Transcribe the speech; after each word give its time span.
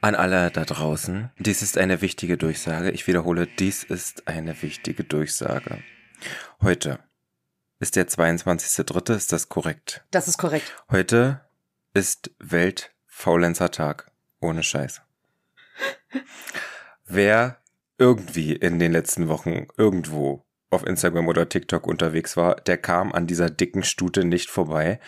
An 0.00 0.14
alle 0.14 0.50
da 0.52 0.64
draußen, 0.64 1.30
dies 1.38 1.60
ist 1.60 1.76
eine 1.76 2.00
wichtige 2.00 2.36
Durchsage. 2.36 2.92
Ich 2.92 3.08
wiederhole, 3.08 3.48
dies 3.48 3.82
ist 3.82 4.28
eine 4.28 4.62
wichtige 4.62 5.02
Durchsage. 5.02 5.82
Heute 6.62 7.00
ist 7.80 7.96
der 7.96 8.06
22.3., 8.06 9.16
ist 9.16 9.32
das 9.32 9.48
korrekt? 9.48 10.04
Das 10.12 10.28
ist 10.28 10.38
korrekt. 10.38 10.84
Heute 10.88 11.40
ist 11.94 12.30
Weltfaulenzer-Tag. 12.38 14.12
Ohne 14.40 14.62
Scheiß. 14.62 15.02
Wer 17.04 17.58
irgendwie 17.98 18.52
in 18.52 18.78
den 18.78 18.92
letzten 18.92 19.26
Wochen 19.26 19.66
irgendwo 19.76 20.44
auf 20.70 20.86
Instagram 20.86 21.26
oder 21.26 21.48
TikTok 21.48 21.88
unterwegs 21.88 22.36
war, 22.36 22.54
der 22.54 22.78
kam 22.78 23.12
an 23.12 23.26
dieser 23.26 23.50
dicken 23.50 23.82
Stute 23.82 24.24
nicht 24.24 24.48
vorbei, 24.48 25.00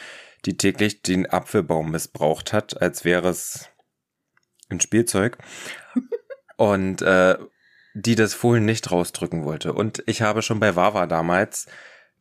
die 0.47 0.57
täglich 0.57 1.03
den 1.03 1.31
Apfelbaum 1.31 1.93
missbraucht 1.93 2.53
hat, 2.53 2.83
als 2.83 3.05
wäre 3.05 3.29
es 3.29 3.69
ein 4.71 4.81
Spielzeug 4.81 5.39
und 6.57 7.03
äh, 7.03 7.37
die 7.95 8.15
das 8.15 8.35
Fohlen 8.35 8.65
nicht 8.65 8.91
rausdrücken 8.91 9.45
wollte. 9.45 9.73
Und 9.73 10.03
ich 10.07 10.23
habe 10.23 10.43
schon 10.43 10.61
bei 10.61 10.77
Wawa 10.77 11.07
damals 11.07 11.67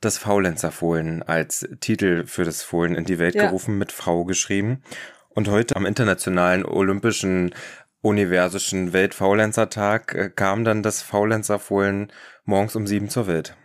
das 0.02 0.18
Faulenzer-Fohlen 0.18 1.24
als 1.24 1.68
Titel 1.82 2.26
für 2.26 2.46
das 2.46 2.64
Fohlen 2.64 2.96
in 2.96 3.06
die 3.06 3.20
Welt 3.20 3.36
ja. 3.36 3.46
gerufen, 3.46 3.78
mit 3.78 3.92
Frau 3.92 4.24
geschrieben. 4.26 4.82
Und 5.30 5.48
heute 5.48 5.76
am 5.76 5.86
Internationalen 5.86 6.66
Olympischen 6.66 7.54
Universischen 8.02 8.94
Weltfaulenzer-Tag 8.94 10.16
äh, 10.16 10.30
kam 10.30 10.64
dann 10.64 10.84
das 10.84 11.02
Faulenzer-Fohlen 11.02 12.12
morgens 12.46 12.76
um 12.76 12.88
sieben 12.88 13.10
zur 13.10 13.28
Welt. 13.28 13.56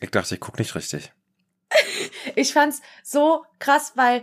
Ich 0.00 0.10
dachte, 0.10 0.34
ich 0.34 0.40
guck 0.40 0.58
nicht 0.58 0.74
richtig. 0.74 1.12
ich 2.36 2.52
fand's 2.52 2.80
so 3.02 3.44
krass, 3.58 3.92
weil 3.96 4.22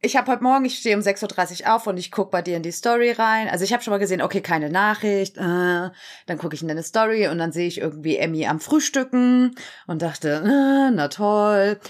ich 0.00 0.16
habe 0.16 0.30
heute 0.30 0.44
Morgen, 0.44 0.64
ich 0.64 0.78
stehe 0.78 0.96
um 0.96 1.02
6.30 1.02 1.62
Uhr 1.62 1.74
auf 1.74 1.86
und 1.88 1.96
ich 1.96 2.12
guck 2.12 2.30
bei 2.30 2.40
dir 2.40 2.56
in 2.56 2.62
die 2.62 2.70
Story 2.70 3.10
rein. 3.10 3.48
Also 3.48 3.64
ich 3.64 3.72
habe 3.72 3.82
schon 3.82 3.90
mal 3.90 3.98
gesehen, 3.98 4.22
okay, 4.22 4.40
keine 4.40 4.70
Nachricht. 4.70 5.36
Äh, 5.36 5.40
dann 5.40 6.38
gucke 6.38 6.54
ich 6.54 6.62
in 6.62 6.68
deine 6.68 6.84
Story 6.84 7.26
und 7.26 7.38
dann 7.38 7.50
sehe 7.50 7.66
ich 7.66 7.80
irgendwie 7.80 8.16
Emmy 8.16 8.46
am 8.46 8.60
Frühstücken 8.60 9.56
und 9.88 10.02
dachte, 10.02 10.42
äh, 10.44 10.90
na 10.92 11.08
toll. 11.08 11.80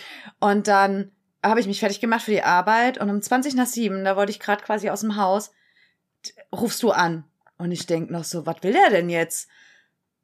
Und 0.41 0.69
dann 0.69 1.12
habe 1.44 1.60
ich 1.60 1.66
mich 1.66 1.80
fertig 1.80 2.00
gemacht 2.00 2.22
für 2.22 2.30
die 2.30 2.42
Arbeit 2.42 2.98
und 2.98 3.10
um 3.10 3.20
20 3.20 3.55
nach 3.55 3.66
7, 3.66 4.05
da 4.05 4.16
wollte 4.16 4.32
ich 4.32 4.41
gerade 4.41 4.64
quasi 4.64 4.88
aus 4.88 5.02
dem 5.02 5.16
Haus, 5.16 5.52
rufst 6.50 6.82
du 6.82 6.91
an. 6.91 7.25
Und 7.58 7.72
ich 7.72 7.86
denk 7.86 8.10
noch 8.10 8.25
so, 8.25 8.47
was 8.47 8.62
will 8.62 8.72
der 8.72 8.91
denn 8.91 9.10
jetzt? 9.10 9.48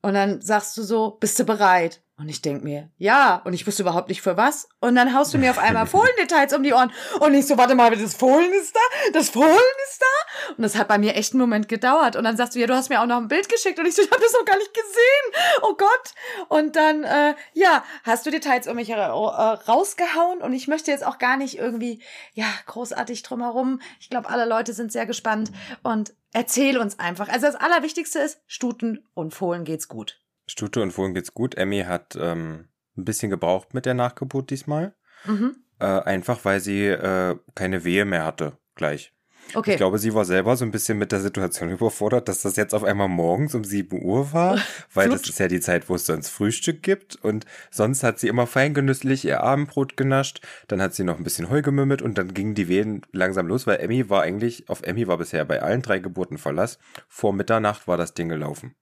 Und 0.00 0.14
dann 0.14 0.40
sagst 0.40 0.76
du 0.78 0.82
so, 0.82 1.12
bist 1.20 1.38
du 1.38 1.44
bereit? 1.44 2.03
Und 2.16 2.28
ich 2.28 2.42
denk 2.42 2.62
mir, 2.62 2.90
ja, 2.96 3.42
und 3.44 3.54
ich 3.54 3.66
wusste 3.66 3.82
überhaupt 3.82 4.08
nicht 4.08 4.22
für 4.22 4.36
was. 4.36 4.68
Und 4.78 4.94
dann 4.94 5.14
haust 5.14 5.34
du 5.34 5.38
mir 5.38 5.50
auf 5.50 5.58
einmal 5.58 5.86
Fohlendetails 5.88 6.54
um 6.54 6.62
die 6.62 6.72
Ohren. 6.72 6.92
Und 7.18 7.34
ich 7.34 7.44
so, 7.44 7.58
warte 7.58 7.74
mal, 7.74 7.90
das 7.90 8.14
Fohlen 8.14 8.52
ist 8.52 8.76
da? 8.76 9.10
Das 9.12 9.30
Fohlen 9.30 9.50
ist 9.50 10.00
da? 10.00 10.52
Und 10.56 10.62
das 10.62 10.76
hat 10.76 10.86
bei 10.86 10.96
mir 10.96 11.16
echt 11.16 11.32
einen 11.32 11.40
Moment 11.40 11.68
gedauert. 11.68 12.14
Und 12.14 12.22
dann 12.22 12.36
sagst 12.36 12.54
du, 12.54 12.60
ja, 12.60 12.68
du 12.68 12.74
hast 12.74 12.88
mir 12.88 13.00
auch 13.00 13.06
noch 13.06 13.16
ein 13.16 13.26
Bild 13.26 13.48
geschickt. 13.48 13.80
Und 13.80 13.86
ich 13.86 13.96
so, 13.96 14.02
ich 14.04 14.10
habe 14.12 14.22
das 14.22 14.32
noch 14.32 14.44
gar 14.44 14.56
nicht 14.56 14.72
gesehen. 14.72 15.44
Oh 15.62 15.74
Gott. 15.74 16.14
Und 16.48 16.76
dann, 16.76 17.02
äh, 17.02 17.34
ja, 17.52 17.82
hast 18.04 18.24
du 18.24 18.30
Details 18.30 18.68
um 18.68 18.76
mich 18.76 18.90
äh, 18.90 18.94
rausgehauen. 18.94 20.40
Und 20.40 20.52
ich 20.52 20.68
möchte 20.68 20.92
jetzt 20.92 21.04
auch 21.04 21.18
gar 21.18 21.36
nicht 21.36 21.58
irgendwie, 21.58 22.00
ja, 22.32 22.46
großartig 22.66 23.24
drumherum. 23.24 23.80
Ich 23.98 24.08
glaube, 24.08 24.28
alle 24.28 24.44
Leute 24.44 24.72
sind 24.72 24.92
sehr 24.92 25.06
gespannt. 25.06 25.50
Und 25.82 26.14
erzähl 26.32 26.78
uns 26.78 27.00
einfach. 27.00 27.28
Also 27.28 27.46
das 27.46 27.56
Allerwichtigste 27.56 28.20
ist, 28.20 28.38
Stuten 28.46 29.04
und 29.14 29.34
Fohlen 29.34 29.64
geht's 29.64 29.88
gut. 29.88 30.23
Stute 30.46 30.82
und 30.82 30.92
Fohlen 30.92 31.14
geht's 31.14 31.34
gut. 31.34 31.56
Emmy 31.56 31.82
hat 31.82 32.16
ähm, 32.20 32.68
ein 32.96 33.04
bisschen 33.04 33.30
gebraucht 33.30 33.74
mit 33.74 33.86
der 33.86 33.94
Nachgeburt 33.94 34.50
diesmal. 34.50 34.94
Mhm. 35.26 35.56
Äh, 35.78 35.86
einfach 35.86 36.44
weil 36.44 36.60
sie 36.60 36.86
äh, 36.86 37.36
keine 37.54 37.84
Wehe 37.84 38.04
mehr 38.04 38.24
hatte, 38.24 38.58
gleich. 38.74 39.12
Okay. 39.52 39.72
Ich 39.72 39.76
glaube, 39.76 39.98
sie 39.98 40.14
war 40.14 40.24
selber 40.24 40.56
so 40.56 40.64
ein 40.64 40.70
bisschen 40.70 40.96
mit 40.96 41.12
der 41.12 41.20
Situation 41.20 41.70
überfordert, 41.70 42.28
dass 42.28 42.42
das 42.42 42.56
jetzt 42.56 42.74
auf 42.74 42.84
einmal 42.84 43.08
morgens 43.08 43.54
um 43.54 43.64
7 43.64 44.02
Uhr 44.02 44.32
war, 44.32 44.58
weil 44.94 45.10
das 45.10 45.28
ist 45.28 45.38
ja 45.38 45.48
die 45.48 45.60
Zeit, 45.60 45.88
wo 45.88 45.96
es 45.96 46.06
sonst 46.06 46.30
Frühstück 46.30 46.82
gibt. 46.82 47.16
Und 47.16 47.44
sonst 47.70 48.02
hat 48.02 48.18
sie 48.18 48.28
immer 48.28 48.46
feingenüsslich 48.46 49.24
ihr 49.24 49.42
Abendbrot 49.42 49.96
genascht, 49.96 50.40
dann 50.68 50.80
hat 50.80 50.94
sie 50.94 51.04
noch 51.04 51.18
ein 51.18 51.24
bisschen 51.24 51.50
Heu 51.50 51.62
gemümmelt 51.62 52.02
und 52.02 52.16
dann 52.16 52.32
gingen 52.32 52.54
die 52.54 52.68
Wehen 52.68 53.02
langsam 53.12 53.46
los, 53.46 53.66
weil 53.66 53.80
Emmy 53.80 54.08
war 54.08 54.22
eigentlich, 54.22 54.68
auf 54.68 54.82
Emmy 54.82 55.06
war 55.06 55.18
bisher 55.18 55.44
bei 55.44 55.62
allen 55.62 55.82
drei 55.82 55.98
Geburten 55.98 56.38
Verlass. 56.38 56.78
Vor 57.08 57.32
Mitternacht 57.32 57.86
war 57.86 57.96
das 57.96 58.14
Ding 58.14 58.28
gelaufen. 58.28 58.74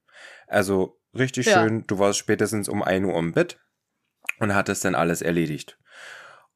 Also 0.47 1.01
richtig 1.17 1.47
ja. 1.47 1.63
schön, 1.63 1.85
du 1.87 1.99
warst 1.99 2.19
spätestens 2.19 2.69
um 2.69 2.83
1 2.83 3.07
Uhr 3.07 3.19
im 3.19 3.33
Bett 3.33 3.59
und 4.39 4.55
hattest 4.55 4.85
dann 4.85 4.95
alles 4.95 5.23
erledigt. 5.23 5.79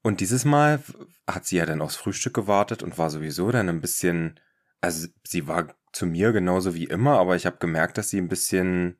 Und 0.01 0.21
dieses 0.21 0.45
Mal 0.45 0.81
hat 1.27 1.45
sie 1.45 1.57
ja 1.57 1.65
dann 1.65 1.81
aufs 1.81 1.95
Frühstück 1.95 2.33
gewartet 2.33 2.83
und 2.83 2.97
war 2.97 3.09
sowieso 3.09 3.51
dann 3.51 3.69
ein 3.69 3.81
bisschen, 3.81 4.39
also 4.81 5.07
sie 5.23 5.47
war 5.47 5.67
zu 5.91 6.05
mir 6.05 6.31
genauso 6.31 6.75
wie 6.75 6.85
immer, 6.85 7.17
aber 7.19 7.35
ich 7.35 7.45
habe 7.45 7.57
gemerkt, 7.57 7.97
dass 7.97 8.09
sie 8.09 8.19
ein 8.19 8.29
bisschen 8.29 8.97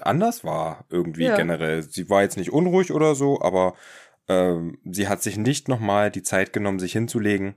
anders 0.00 0.42
war 0.42 0.86
irgendwie 0.88 1.24
ja. 1.24 1.36
generell. 1.36 1.82
Sie 1.82 2.08
war 2.08 2.22
jetzt 2.22 2.36
nicht 2.38 2.52
unruhig 2.52 2.92
oder 2.92 3.14
so, 3.14 3.42
aber 3.42 3.74
ähm, 4.28 4.78
sie 4.84 5.08
hat 5.08 5.22
sich 5.22 5.36
nicht 5.36 5.68
nochmal 5.68 6.10
die 6.10 6.22
Zeit 6.22 6.52
genommen, 6.52 6.78
sich 6.78 6.92
hinzulegen 6.92 7.56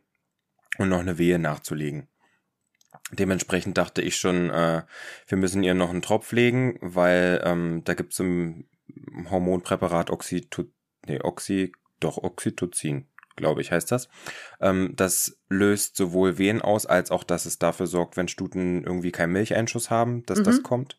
und 0.77 0.89
noch 0.89 0.99
eine 0.99 1.17
Wehe 1.17 1.39
nachzulegen. 1.39 2.09
Dementsprechend 3.11 3.77
dachte 3.77 4.01
ich 4.01 4.17
schon, 4.17 4.49
äh, 4.49 4.83
wir 5.27 5.37
müssen 5.37 5.63
ihr 5.63 5.73
noch 5.73 5.91
einen 5.91 6.01
Tropf 6.01 6.31
legen, 6.31 6.79
weil 6.81 7.41
ähm, 7.45 7.83
da 7.83 7.93
gibt 7.93 8.13
es 8.13 8.19
ein 8.19 8.67
Hormonpräparat 9.29 10.09
Oxytocin, 10.09 10.73
nee, 11.07 11.19
Oxy, 11.21 11.71
doch 11.99 12.17
Oxytocin, 12.17 13.07
glaube 13.35 13.61
ich, 13.61 13.71
heißt 13.71 13.91
das. 13.91 14.09
Ähm, 14.59 14.93
das 14.95 15.37
löst 15.49 15.95
sowohl 15.97 16.37
Wehen 16.39 16.61
aus, 16.61 16.85
als 16.85 17.11
auch, 17.11 17.23
dass 17.23 17.45
es 17.45 17.59
dafür 17.59 17.87
sorgt, 17.87 18.17
wenn 18.17 18.27
Stuten 18.27 18.83
irgendwie 18.83 19.11
keinen 19.11 19.33
Milcheinschuss 19.33 19.89
haben, 19.91 20.25
dass 20.25 20.39
mhm. 20.39 20.43
das 20.43 20.63
kommt. 20.63 20.97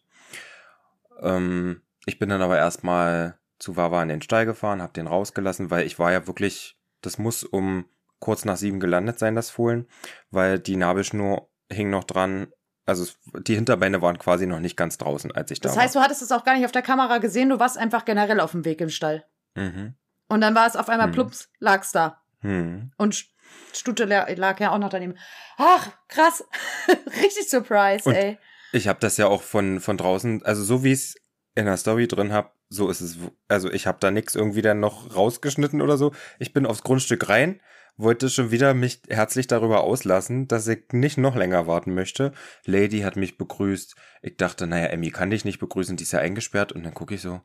Ähm, 1.21 1.83
ich 2.06 2.19
bin 2.19 2.28
dann 2.28 2.43
aber 2.43 2.56
erstmal 2.56 3.39
zu 3.59 3.77
Wawa 3.77 4.03
in 4.03 4.09
den 4.11 4.22
Stall 4.22 4.47
gefahren, 4.47 4.83
habe 4.83 4.93
den 4.93 5.06
rausgelassen, 5.06 5.71
weil 5.71 5.87
ich 5.87 5.99
war 5.99 6.12
ja 6.12 6.27
wirklich, 6.27 6.78
das 7.00 7.19
muss 7.19 7.43
um 7.43 7.87
kurz 8.21 8.45
nach 8.45 8.56
sieben 8.56 8.81
gelandet 8.81 9.19
sein, 9.19 9.34
das 9.34 9.50
Fohlen, 9.50 9.87
weil 10.31 10.59
die 10.59 10.77
Nabelschnur 10.77 11.49
hing 11.71 11.91
noch 11.91 12.04
dran. 12.04 12.49
Also 12.84 13.06
die 13.41 13.54
Hinterbeine 13.56 14.00
waren 14.00 14.19
quasi 14.19 14.47
noch 14.47 14.60
nicht 14.60 14.77
ganz 14.77 14.97
draußen, 14.99 15.32
als 15.32 15.50
ich 15.50 15.60
da 15.60 15.69
war. 15.69 15.75
Das 15.75 15.84
heißt, 15.84 15.94
du 15.97 16.00
hattest 16.00 16.22
es 16.22 16.32
auch 16.32 16.44
gar 16.44 16.54
nicht 16.54 16.65
auf 16.65 16.72
der 16.72 16.82
Kamera 16.82 17.19
gesehen, 17.19 17.49
du 17.49 17.59
warst 17.59 17.77
einfach 17.78 18.04
generell 18.04 18.41
auf 18.41 18.53
dem 18.53 18.65
Weg 18.65 18.81
im 18.81 18.91
Stall. 18.91 19.25
Mhm. 19.54 19.94
Und 20.28 20.41
dann 20.41 20.54
war 20.54 20.66
es 20.66 20.77
auf 20.77 20.88
einmal 20.88 21.09
mhm. 21.09 21.12
plups, 21.12 21.50
lag's 21.59 21.93
da. 21.93 22.22
Mhm. 22.43 22.93
Und 22.97 23.27
Stute 23.72 24.04
lag 24.04 24.60
ja 24.60 24.71
auch 24.71 24.78
noch 24.78 24.88
daneben. 24.88 25.16
Ach, 25.56 25.91
krass. 26.09 26.44
Richtig 27.22 27.49
surprise, 27.49 28.09
Und 28.09 28.15
ey. 28.15 28.38
Ich 28.72 28.88
habe 28.88 28.98
das 29.00 29.16
ja 29.16 29.27
auch 29.27 29.43
von, 29.43 29.81
von 29.81 29.97
draußen, 29.97 30.44
also 30.44 30.62
so 30.62 30.84
wie 30.84 30.93
ich 30.93 30.98
es 30.98 31.15
in 31.54 31.66
der 31.66 31.77
Story 31.77 32.09
drin 32.09 32.33
habe, 32.33 32.50
so 32.69 32.91
ist 32.91 33.00
es. 33.00 33.16
Also 33.48 33.71
ich 33.71 33.87
habe 33.87 33.98
da 34.00 34.10
nichts 34.10 34.34
irgendwie 34.34 34.62
dann 34.62 34.81
noch 34.81 35.15
rausgeschnitten 35.15 35.81
oder 35.81 35.97
so. 35.97 36.12
Ich 36.38 36.53
bin 36.53 36.66
aufs 36.66 36.83
Grundstück 36.83 37.28
rein, 37.28 37.60
wollte 37.97 38.29
schon 38.29 38.51
wieder 38.51 38.75
mich 38.75 39.03
herzlich 39.09 39.47
darüber 39.47 39.83
auslassen, 39.83 40.49
dass 40.49 40.69
ich 40.69 40.93
nicht 40.93 41.19
noch 41.19 41.34
länger 41.34 41.67
warten 41.67 41.95
möchte. 41.95 42.33
Lady 42.65 43.01
hat 43.01 43.17
mich 43.17 43.39
begrüßt. 43.39 43.97
Ich 44.23 44.37
dachte, 44.37 44.67
naja, 44.67 44.87
Emmy 44.87 45.11
kann 45.11 45.31
dich 45.31 45.45
nicht 45.45 45.59
begrüßen, 45.59 45.97
die 45.97 46.05
ist 46.05 46.12
ja 46.12 46.21
eingesperrt. 46.21 46.73
Und 46.73 46.84
dann 46.84 46.95
gucke 46.95 47.15
ich 47.15 47.23
so, 47.23 47.41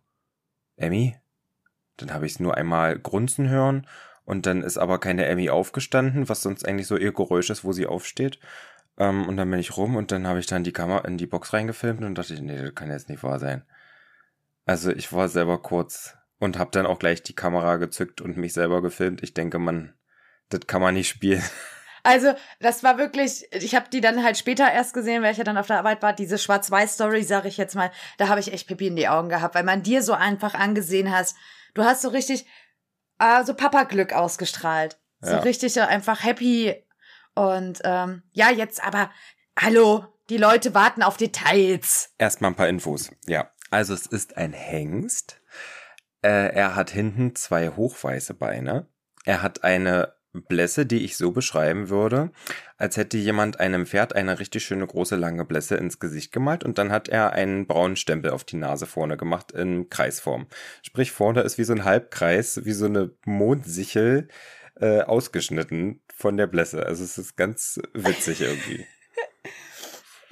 Emmy? 0.75 1.17
Dann 1.97 2.13
habe 2.13 2.25
ich 2.25 2.33
es 2.33 2.39
nur 2.39 2.57
einmal 2.57 2.97
grunzen 2.97 3.49
hören 3.49 3.87
und 4.25 4.45
dann 4.45 4.63
ist 4.63 4.77
aber 4.77 4.99
keine 4.99 5.25
Emmy 5.25 5.49
aufgestanden, 5.49 6.29
was 6.29 6.41
sonst 6.41 6.67
eigentlich 6.67 6.87
so 6.87 6.97
ihr 6.97 7.13
Geräusch 7.13 7.49
ist, 7.49 7.63
wo 7.63 7.73
sie 7.73 7.85
aufsteht. 7.85 8.39
Ähm, 8.97 9.27
und 9.27 9.37
dann 9.37 9.49
bin 9.49 9.59
ich 9.59 9.77
rum 9.77 9.95
und 9.95 10.11
dann 10.11 10.27
habe 10.27 10.39
ich 10.39 10.47
dann 10.47 10.63
die 10.63 10.73
Kamera 10.73 11.05
in 11.07 11.17
die 11.17 11.27
Box 11.27 11.53
reingefilmt 11.53 12.01
und 12.03 12.15
dachte, 12.15 12.41
nee, 12.41 12.57
das 12.57 12.75
kann 12.75 12.89
jetzt 12.89 13.09
nicht 13.09 13.23
wahr 13.23 13.39
sein. 13.39 13.63
Also 14.65 14.91
ich 14.91 15.11
war 15.13 15.27
selber 15.27 15.61
kurz 15.61 16.17
und 16.39 16.57
habe 16.57 16.71
dann 16.71 16.85
auch 16.85 16.99
gleich 16.99 17.23
die 17.23 17.35
Kamera 17.35 17.77
gezückt 17.77 18.21
und 18.21 18.37
mich 18.37 18.53
selber 18.53 18.81
gefilmt. 18.81 19.23
Ich 19.23 19.33
denke, 19.33 19.59
man 19.59 19.93
das 20.53 20.67
kann 20.67 20.81
man 20.81 20.93
nicht 20.93 21.09
spielen. 21.09 21.43
Also, 22.03 22.33
das 22.59 22.83
war 22.83 22.97
wirklich, 22.97 23.47
ich 23.51 23.75
habe 23.75 23.89
die 23.91 24.01
dann 24.01 24.23
halt 24.23 24.35
später 24.35 24.71
erst 24.71 24.95
gesehen, 24.95 25.21
weil 25.21 25.33
ich 25.33 25.37
ja 25.37 25.43
dann 25.43 25.57
auf 25.57 25.67
der 25.67 25.77
Arbeit 25.77 26.01
war, 26.01 26.13
diese 26.13 26.39
Schwarz-Weiß-Story, 26.39 27.21
sage 27.21 27.47
ich 27.47 27.57
jetzt 27.57 27.75
mal, 27.75 27.91
da 28.17 28.27
habe 28.27 28.39
ich 28.39 28.51
echt 28.51 28.67
Pipi 28.67 28.87
in 28.87 28.95
die 28.95 29.07
Augen 29.07 29.29
gehabt, 29.29 29.53
weil 29.53 29.63
man 29.63 29.83
dir 29.83 30.01
so 30.01 30.13
einfach 30.13 30.55
angesehen 30.55 31.11
hast. 31.11 31.35
Du 31.75 31.83
hast 31.83 32.01
so 32.01 32.09
richtig 32.09 32.47
äh, 33.19 33.43
so 33.45 33.53
Papa-Glück 33.53 34.13
ausgestrahlt. 34.13 34.99
So 35.21 35.33
ja. 35.33 35.39
richtig 35.39 35.79
einfach 35.79 36.23
happy. 36.23 36.75
Und 37.35 37.79
ähm, 37.83 38.23
ja, 38.31 38.49
jetzt 38.49 38.83
aber, 38.83 39.11
hallo, 39.57 40.05
die 40.29 40.37
Leute 40.37 40.73
warten 40.73 41.03
auf 41.03 41.17
Details. 41.17 42.13
Erstmal 42.17 42.51
ein 42.51 42.55
paar 42.55 42.67
Infos. 42.67 43.11
Ja, 43.27 43.51
also 43.69 43.93
es 43.93 44.07
ist 44.07 44.37
ein 44.37 44.53
Hengst. 44.53 45.39
Äh, 46.23 46.53
er 46.53 46.75
hat 46.75 46.89
hinten 46.89 47.35
zwei 47.35 47.69
hochweiße 47.69 48.33
Beine. 48.33 48.87
Er 49.23 49.43
hat 49.43 49.63
eine 49.63 50.15
Blässe, 50.33 50.85
die 50.85 51.03
ich 51.03 51.17
so 51.17 51.31
beschreiben 51.31 51.89
würde, 51.89 52.31
als 52.77 52.97
hätte 52.97 53.17
jemand 53.17 53.59
einem 53.59 53.85
Pferd 53.85 54.15
eine 54.15 54.39
richtig 54.39 54.63
schöne 54.63 54.87
große 54.87 55.15
lange 55.15 55.45
Blässe 55.45 55.75
ins 55.75 55.99
Gesicht 55.99 56.31
gemalt 56.31 56.63
und 56.63 56.77
dann 56.77 56.91
hat 56.91 57.09
er 57.09 57.33
einen 57.33 57.67
braunen 57.67 57.97
Stempel 57.97 58.31
auf 58.31 58.43
die 58.43 58.57
Nase 58.57 58.85
vorne 58.85 59.17
gemacht 59.17 59.51
in 59.51 59.89
Kreisform. 59.89 60.47
Sprich, 60.81 61.11
vorne 61.11 61.41
ist 61.41 61.57
wie 61.57 61.63
so 61.63 61.73
ein 61.73 61.83
Halbkreis, 61.83 62.63
wie 62.63 62.73
so 62.73 62.85
eine 62.85 63.11
Mondsichel 63.25 64.29
äh, 64.79 65.01
ausgeschnitten 65.01 66.01
von 66.15 66.37
der 66.37 66.47
Blässe. 66.47 66.85
Also 66.85 67.03
es 67.03 67.17
ist 67.17 67.35
ganz 67.35 67.79
witzig 67.93 68.41
irgendwie. 68.41 68.85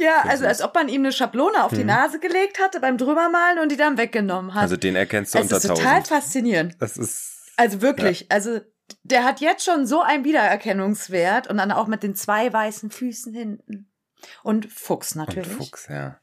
Ja, 0.01 0.23
also 0.25 0.45
als 0.45 0.61
ob 0.61 0.73
man 0.75 0.87
ihm 0.87 1.01
eine 1.01 1.11
Schablone 1.11 1.61
auf 1.61 1.71
die 1.71 1.81
hm. 1.81 1.87
Nase 1.87 2.21
gelegt 2.21 2.57
hatte 2.57 2.79
beim 2.79 2.97
Drübermalen 2.97 3.59
und 3.59 3.69
die 3.69 3.75
dann 3.75 3.97
weggenommen 3.97 4.53
hat. 4.53 4.61
Also 4.61 4.77
den 4.77 4.95
erkennst 4.95 5.35
du 5.35 5.39
es 5.39 5.43
unter 5.43 5.57
ist 5.57 5.67
total 5.67 6.05
faszinierend. 6.05 6.77
Das 6.79 6.95
ist. 6.95 7.51
Also 7.57 7.81
wirklich, 7.81 8.21
ja. 8.21 8.27
also 8.29 8.61
der 9.03 9.23
hat 9.23 9.41
jetzt 9.41 9.65
schon 9.65 9.85
so 9.85 10.01
einen 10.01 10.23
Wiedererkennungswert 10.23 11.47
und 11.47 11.57
dann 11.57 11.71
auch 11.71 11.87
mit 11.87 12.03
den 12.03 12.15
zwei 12.15 12.51
weißen 12.51 12.91
Füßen 12.91 13.33
hinten. 13.33 13.91
Und 14.43 14.65
Fuchs 14.71 15.15
natürlich. 15.15 15.49
Und 15.49 15.57
Fuchs, 15.57 15.87
ja. 15.87 16.19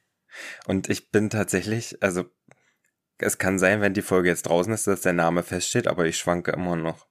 Und 0.67 0.89
ich 0.91 1.11
bin 1.11 1.31
tatsächlich, 1.31 2.03
also 2.03 2.25
es 3.19 3.39
kann 3.39 3.59
sein, 3.59 3.81
wenn 3.81 3.95
die 3.95 4.03
Folge 4.03 4.29
jetzt 4.29 4.47
draußen 4.47 4.73
ist, 4.73 4.87
dass 4.87 5.01
der 5.01 5.15
Name 5.15 5.43
feststeht, 5.43 5.87
aber 5.87 6.05
ich 6.07 6.19
schwanke 6.19 6.53
immer 6.53 6.77
noch. 6.77 7.07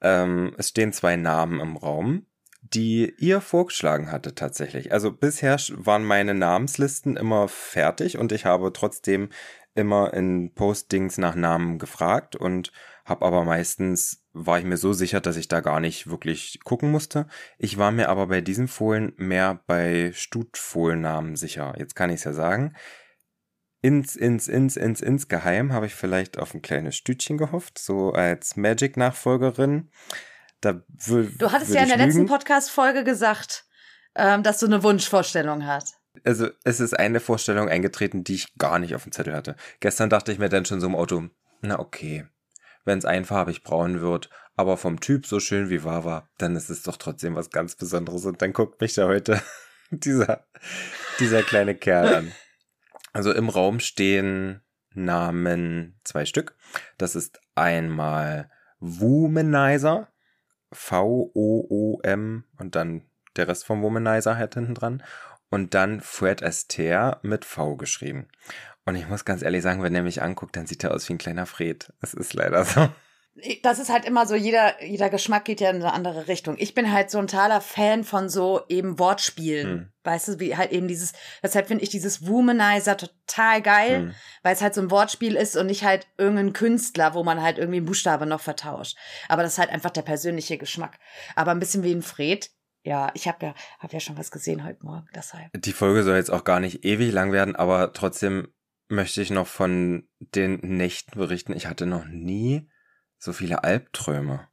Ähm, 0.00 0.54
es 0.58 0.68
stehen 0.68 0.92
zwei 0.92 1.16
Namen 1.16 1.60
im 1.60 1.76
Raum, 1.76 2.26
die 2.60 3.14
ihr 3.18 3.40
vorgeschlagen 3.40 4.12
hatte 4.12 4.34
tatsächlich. 4.34 4.92
Also 4.92 5.12
bisher 5.12 5.56
waren 5.70 6.04
meine 6.04 6.34
Namenslisten 6.34 7.16
immer 7.16 7.48
fertig 7.48 8.18
und 8.18 8.32
ich 8.32 8.44
habe 8.44 8.72
trotzdem 8.72 9.30
immer 9.74 10.14
in 10.14 10.54
Postings 10.54 11.18
nach 11.18 11.34
Namen 11.34 11.78
gefragt 11.78 12.36
und 12.36 12.70
habe 13.04 13.24
aber 13.26 13.44
meistens 13.44 14.23
war 14.34 14.58
ich 14.58 14.64
mir 14.64 14.76
so 14.76 14.92
sicher, 14.92 15.20
dass 15.20 15.36
ich 15.36 15.48
da 15.48 15.60
gar 15.60 15.80
nicht 15.80 16.08
wirklich 16.08 16.58
gucken 16.64 16.90
musste. 16.90 17.28
Ich 17.56 17.78
war 17.78 17.92
mir 17.92 18.08
aber 18.08 18.26
bei 18.26 18.40
diesen 18.40 18.68
Fohlen 18.68 19.12
mehr 19.16 19.62
bei 19.66 20.10
Stutfohlennamen 20.12 21.36
sicher. 21.36 21.74
Jetzt 21.78 21.94
kann 21.94 22.10
ich 22.10 22.16
es 22.16 22.24
ja 22.24 22.32
sagen. 22.32 22.74
Ins, 23.80 24.16
ins, 24.16 24.48
ins, 24.48 24.76
ins, 24.76 25.00
ins 25.00 25.28
Geheim 25.28 25.72
habe 25.72 25.86
ich 25.86 25.94
vielleicht 25.94 26.38
auf 26.38 26.52
ein 26.52 26.62
kleines 26.62 26.96
Stütchen 26.96 27.38
gehofft, 27.38 27.78
so 27.78 28.12
als 28.12 28.56
Magic-Nachfolgerin. 28.56 29.90
Da 30.60 30.72
du 30.72 31.52
hattest 31.52 31.74
ja 31.74 31.82
in 31.82 31.88
der 31.88 31.98
lügen. 31.98 32.08
letzten 32.08 32.26
Podcast-Folge 32.26 33.04
gesagt, 33.04 33.66
ähm, 34.16 34.42
dass 34.42 34.58
du 34.58 34.66
eine 34.66 34.82
Wunschvorstellung 34.82 35.66
hast. 35.66 35.96
Also 36.24 36.48
es 36.64 36.80
ist 36.80 36.98
eine 36.98 37.20
Vorstellung 37.20 37.68
eingetreten, 37.68 38.24
die 38.24 38.34
ich 38.34 38.56
gar 38.56 38.78
nicht 38.78 38.94
auf 38.94 39.02
dem 39.02 39.12
Zettel 39.12 39.34
hatte. 39.34 39.54
Gestern 39.80 40.10
dachte 40.10 40.32
ich 40.32 40.38
mir 40.38 40.48
dann 40.48 40.64
schon 40.64 40.80
so 40.80 40.86
im 40.86 40.96
Auto, 40.96 41.28
na 41.60 41.78
okay, 41.78 42.26
wenn 42.84 42.98
es 42.98 43.04
einfarbig 43.04 43.62
braun 43.62 44.00
wird, 44.00 44.30
aber 44.56 44.76
vom 44.76 45.00
Typ 45.00 45.26
so 45.26 45.40
schön 45.40 45.70
wie 45.70 45.84
Wawa, 45.84 46.28
dann 46.38 46.56
ist 46.56 46.70
es 46.70 46.82
doch 46.82 46.96
trotzdem 46.96 47.34
was 47.34 47.50
ganz 47.50 47.74
Besonderes. 47.74 48.24
Und 48.24 48.40
dann 48.42 48.52
guckt 48.52 48.80
mich 48.80 48.94
da 48.94 49.06
heute 49.06 49.42
dieser, 49.90 50.46
dieser 51.18 51.42
kleine 51.42 51.74
Kerl 51.74 52.14
an. 52.14 52.32
Also 53.12 53.32
im 53.32 53.48
Raum 53.48 53.80
stehen 53.80 54.60
Namen 54.92 55.98
zwei 56.04 56.24
Stück. 56.24 56.56
Das 56.98 57.14
ist 57.14 57.40
einmal 57.54 58.50
Womanizer, 58.80 60.08
V-O-O-M 60.72 62.44
und 62.58 62.74
dann 62.74 63.02
der 63.36 63.48
Rest 63.48 63.64
vom 63.64 63.82
Womanizer 63.82 64.36
halt 64.36 64.54
hinten 64.54 64.74
dran. 64.74 65.02
Und 65.54 65.72
dann 65.72 66.00
Fred 66.00 66.42
Astaire 66.42 67.20
mit 67.22 67.44
V 67.44 67.76
geschrieben. 67.76 68.26
Und 68.86 68.96
ich 68.96 69.08
muss 69.08 69.24
ganz 69.24 69.40
ehrlich 69.40 69.62
sagen, 69.62 69.84
wenn 69.84 69.94
er 69.94 70.02
mich 70.02 70.20
anguckt, 70.20 70.56
dann 70.56 70.66
sieht 70.66 70.82
er 70.82 70.92
aus 70.92 71.08
wie 71.08 71.12
ein 71.12 71.18
kleiner 71.18 71.46
Fred. 71.46 71.92
Es 72.00 72.12
ist 72.12 72.34
leider 72.34 72.64
so. 72.64 72.88
Das 73.62 73.78
ist 73.78 73.88
halt 73.88 74.04
immer 74.04 74.26
so, 74.26 74.34
jeder, 74.34 74.82
jeder 74.82 75.10
Geschmack 75.10 75.44
geht 75.44 75.60
ja 75.60 75.70
in 75.70 75.76
eine 75.76 75.92
andere 75.92 76.26
Richtung. 76.26 76.56
Ich 76.58 76.74
bin 76.74 76.90
halt 76.90 77.08
so 77.08 77.18
ein 77.18 77.28
totaler 77.28 77.60
Fan 77.60 78.02
von 78.02 78.28
so 78.28 78.62
eben 78.68 78.98
Wortspielen. 78.98 79.66
Hm. 79.68 79.92
Weißt 80.02 80.26
du, 80.26 80.40
wie 80.40 80.56
halt 80.56 80.72
eben 80.72 80.88
dieses, 80.88 81.12
deshalb 81.40 81.68
finde 81.68 81.84
ich 81.84 81.90
dieses 81.90 82.26
Womanizer 82.26 82.96
total 82.96 83.62
geil, 83.62 83.96
hm. 83.98 84.14
weil 84.42 84.54
es 84.54 84.60
halt 84.60 84.74
so 84.74 84.80
ein 84.80 84.90
Wortspiel 84.90 85.36
ist 85.36 85.56
und 85.56 85.66
nicht 85.66 85.84
halt 85.84 86.08
irgendein 86.18 86.52
Künstler, 86.52 87.14
wo 87.14 87.22
man 87.22 87.40
halt 87.40 87.58
irgendwie 87.58 87.78
einen 87.78 87.86
Buchstabe 87.86 88.26
noch 88.26 88.40
vertauscht. 88.40 88.96
Aber 89.28 89.44
das 89.44 89.52
ist 89.52 89.58
halt 89.58 89.70
einfach 89.70 89.90
der 89.90 90.02
persönliche 90.02 90.58
Geschmack. 90.58 90.98
Aber 91.36 91.52
ein 91.52 91.60
bisschen 91.60 91.84
wie 91.84 91.92
ein 91.92 92.02
Fred, 92.02 92.50
ja, 92.84 93.10
ich 93.14 93.26
habe 93.26 93.46
ja, 93.46 93.54
hab 93.78 93.92
ja 93.92 94.00
schon 94.00 94.18
was 94.18 94.30
gesehen 94.30 94.64
heute 94.64 94.84
Morgen, 94.84 95.08
deshalb. 95.14 95.50
Die 95.54 95.72
Folge 95.72 96.02
soll 96.02 96.16
jetzt 96.16 96.30
auch 96.30 96.44
gar 96.44 96.60
nicht 96.60 96.84
ewig 96.84 97.12
lang 97.12 97.32
werden, 97.32 97.56
aber 97.56 97.92
trotzdem 97.94 98.48
möchte 98.88 99.22
ich 99.22 99.30
noch 99.30 99.46
von 99.46 100.06
den 100.20 100.60
Nächten 100.60 101.18
berichten. 101.18 101.54
Ich 101.54 101.66
hatte 101.66 101.86
noch 101.86 102.04
nie 102.04 102.68
so 103.18 103.32
viele 103.32 103.64
Albträume. 103.64 104.48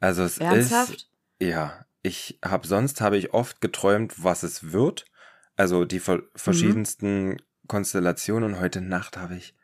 Also 0.00 0.22
es 0.22 0.38
Ernsthaft? 0.38 0.92
ist 0.92 1.10
ja, 1.40 1.86
ich 2.02 2.38
habe 2.44 2.66
sonst 2.66 3.00
habe 3.00 3.16
ich 3.16 3.32
oft 3.32 3.62
geträumt, 3.62 4.22
was 4.22 4.42
es 4.42 4.72
wird. 4.72 5.06
Also 5.56 5.86
die 5.86 6.00
mhm. 6.06 6.24
verschiedensten 6.34 7.28
mhm. 7.30 7.36
Konstellationen 7.66 8.52
und 8.52 8.60
heute 8.60 8.82
Nacht 8.82 9.16
habe 9.16 9.36
ich 9.36 9.56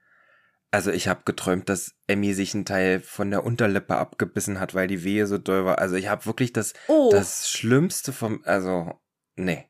also 0.70 0.90
ich 0.90 1.08
habe 1.08 1.22
geträumt, 1.24 1.68
dass 1.68 1.94
Emmy 2.06 2.32
sich 2.32 2.54
einen 2.54 2.64
Teil 2.64 3.00
von 3.00 3.30
der 3.30 3.44
Unterlippe 3.44 3.96
abgebissen 3.96 4.60
hat, 4.60 4.74
weil 4.74 4.86
die 4.86 5.02
Wehe 5.02 5.26
so 5.26 5.38
doll 5.38 5.64
war. 5.64 5.78
Also 5.78 5.96
ich 5.96 6.08
habe 6.08 6.26
wirklich 6.26 6.52
das 6.52 6.74
oh. 6.86 7.10
das 7.12 7.50
Schlimmste 7.50 8.12
vom 8.12 8.42
also 8.44 9.00
nee. 9.34 9.66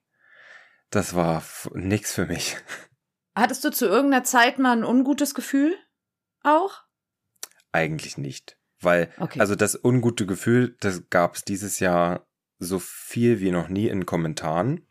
Das 0.91 1.15
war 1.15 1.45
nix 1.73 2.13
für 2.15 2.27
mich. 2.27 2.57
Hattest 3.35 3.65
du 3.65 3.71
zu 3.71 3.87
irgendeiner 3.87 4.25
Zeit 4.25 4.59
mal 4.59 4.77
ein 4.77 4.85
ungutes 4.85 5.35
Gefühl? 5.35 5.77
Auch? 6.43 6.83
Eigentlich 7.73 8.19
nicht. 8.19 8.59
Weil, 8.81 9.13
okay. 9.19 9.39
also 9.41 9.55
das 9.55 9.79
ungute 9.83 10.27
Gefühl, 10.27 10.77
das 10.81 11.09
gab 11.11 11.37
es 11.37 11.45
dieses 11.45 11.79
Jahr 11.81 12.27
so 12.59 12.79
viel 12.79 13.41
wie 13.41 13.53
noch 13.53 13.69
nie 13.69 13.89
in 13.89 14.05
Kommentaren. 14.05 14.87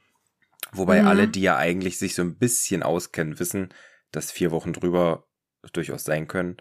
Wobei 0.71 1.01
mhm. 1.01 1.07
alle, 1.07 1.27
die 1.27 1.41
ja 1.41 1.57
eigentlich 1.57 1.97
sich 2.00 2.15
so 2.15 2.21
ein 2.21 2.38
bisschen 2.38 2.81
auskennen, 2.81 3.39
wissen, 3.39 3.73
dass 4.11 4.31
vier 4.31 4.51
Wochen 4.51 4.73
drüber 4.73 5.27
durchaus 5.73 6.03
sein 6.03 6.27
können. 6.27 6.57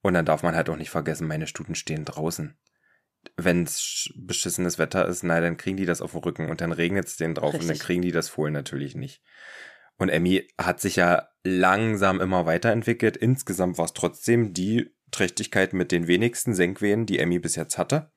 Und 0.00 0.14
dann 0.14 0.24
darf 0.24 0.42
man 0.42 0.54
halt 0.54 0.68
auch 0.68 0.76
nicht 0.76 0.90
vergessen, 0.90 1.26
meine 1.26 1.46
Stuten 1.46 1.74
stehen 1.74 2.04
draußen. 2.04 2.56
Wenn 3.36 3.64
es 3.64 4.10
beschissenes 4.16 4.78
Wetter 4.78 5.06
ist, 5.06 5.22
na, 5.22 5.40
dann 5.40 5.56
kriegen 5.56 5.76
die 5.76 5.86
das 5.86 6.00
auf 6.00 6.12
dem 6.12 6.20
Rücken 6.20 6.48
und 6.48 6.60
dann 6.60 6.72
regnet 6.72 7.06
es 7.06 7.16
denen 7.16 7.34
drauf 7.34 7.54
Richtig. 7.54 7.62
und 7.62 7.68
dann 7.68 7.84
kriegen 7.84 8.02
die 8.02 8.12
das 8.12 8.28
Fohlen 8.28 8.52
natürlich 8.52 8.94
nicht. 8.94 9.22
Und 9.96 10.08
Emmy 10.08 10.48
hat 10.56 10.80
sich 10.80 10.96
ja 10.96 11.28
langsam 11.42 12.20
immer 12.20 12.46
weiterentwickelt. 12.46 13.16
Insgesamt 13.16 13.78
war 13.78 13.86
es 13.86 13.92
trotzdem 13.92 14.54
die 14.54 14.94
Trächtigkeit 15.10 15.72
mit 15.72 15.90
den 15.90 16.06
wenigsten 16.06 16.54
Senkwehen, 16.54 17.06
die 17.06 17.18
Emmy 17.18 17.40
bis 17.40 17.56
jetzt 17.56 17.78
hatte. 17.78 18.12